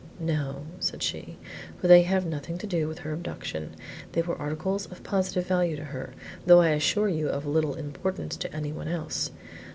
[0.19, 1.37] "No," said she,
[1.77, 3.75] "for they have nothing to do with her abduction.
[4.13, 8.35] They were articles of positive value to her, though I assure you of little importance
[8.37, 9.29] to any one else.